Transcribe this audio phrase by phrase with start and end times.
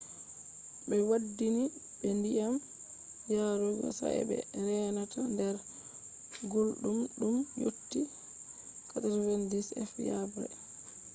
[0.87, 1.63] ɓe waddini
[1.99, 2.55] ɓe ndiyam
[3.35, 5.55] yarugo sa'e be reenata nder
[6.51, 8.01] gulɗum ndum yotti
[9.19, 10.49] 90f-yaɓre